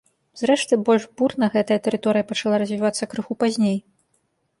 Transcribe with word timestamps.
Зрэшты, 0.39 0.77
больш 0.87 1.03
бурна 1.19 1.49
гэтая 1.55 1.77
тэрыторыя 1.87 2.27
пачала 2.31 2.57
развівацца 2.63 3.09
крыху 3.13 3.39
пазней. 3.45 3.77